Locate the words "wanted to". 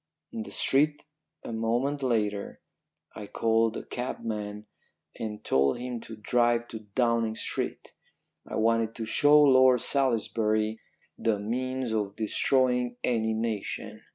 8.55-9.05